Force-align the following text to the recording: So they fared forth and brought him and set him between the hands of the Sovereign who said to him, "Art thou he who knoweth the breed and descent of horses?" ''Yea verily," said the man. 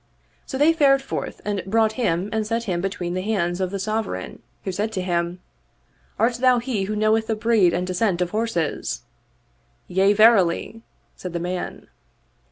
So 0.47 0.57
they 0.57 0.73
fared 0.73 1.03
forth 1.03 1.41
and 1.45 1.61
brought 1.63 1.91
him 1.91 2.27
and 2.33 2.47
set 2.47 2.63
him 2.63 2.81
between 2.81 3.13
the 3.13 3.21
hands 3.21 3.61
of 3.61 3.69
the 3.69 3.77
Sovereign 3.77 4.41
who 4.63 4.71
said 4.71 4.91
to 4.93 5.01
him, 5.03 5.41
"Art 6.17 6.33
thou 6.37 6.57
he 6.57 6.85
who 6.85 6.95
knoweth 6.95 7.27
the 7.27 7.35
breed 7.35 7.71
and 7.71 7.85
descent 7.85 8.19
of 8.19 8.31
horses?" 8.31 9.03
''Yea 9.87 10.15
verily," 10.15 10.81
said 11.15 11.33
the 11.33 11.39
man. 11.39 11.85